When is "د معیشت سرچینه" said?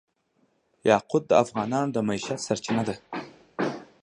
1.95-2.83